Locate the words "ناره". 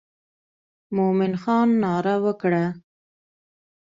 1.83-2.15